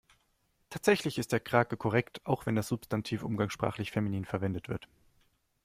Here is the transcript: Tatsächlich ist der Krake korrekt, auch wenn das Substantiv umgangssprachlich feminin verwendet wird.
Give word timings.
Tatsächlich 0.71 1.19
ist 1.19 1.31
der 1.31 1.39
Krake 1.39 1.77
korrekt, 1.77 2.25
auch 2.25 2.47
wenn 2.47 2.55
das 2.55 2.69
Substantiv 2.69 3.21
umgangssprachlich 3.21 3.91
feminin 3.91 4.25
verwendet 4.25 4.67
wird. 4.67 4.89